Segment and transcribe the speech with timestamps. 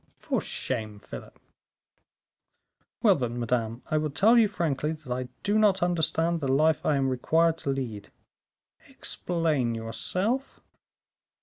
[0.17, 1.39] "For shame, Philip."
[3.03, 6.83] "Well, then, madame, I will tell you frankly that I do not understand the life
[6.87, 8.09] I am required to lead."
[8.87, 10.59] "Explain yourself."